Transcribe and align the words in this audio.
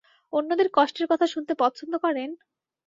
অন্যদের 0.33 0.67
কষ্টের 0.73 1.05
কথা 1.07 1.25
শুনতে 1.27 1.53
পছন্দ 1.55 1.93
করেন? 1.97 2.29